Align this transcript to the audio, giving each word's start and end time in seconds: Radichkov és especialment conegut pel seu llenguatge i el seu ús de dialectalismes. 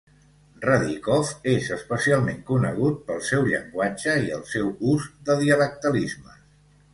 Radichkov 0.67 1.33
és 1.51 1.67
especialment 1.75 2.39
conegut 2.47 2.97
pel 3.11 3.21
seu 3.27 3.45
llenguatge 3.51 4.17
i 4.25 4.33
el 4.39 4.43
seu 4.55 4.73
ús 4.95 5.07
de 5.29 5.37
dialectalismes. 5.45 6.43